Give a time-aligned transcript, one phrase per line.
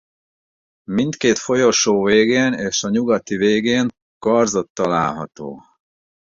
[0.91, 3.87] Mindkét folyosó végén és a nyugati végén
[4.19, 5.63] karzat található.